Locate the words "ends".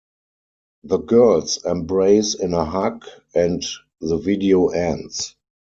4.69-5.35